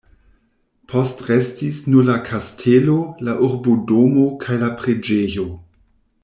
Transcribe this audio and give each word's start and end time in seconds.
Postrestis 0.93 1.81
nur 1.95 2.01
la 2.07 2.15
kastelo, 2.29 2.97
la 3.27 3.37
urbodomo 3.49 4.27
kaj 4.47 4.59
la 4.65 4.73
preĝejo. 4.83 5.47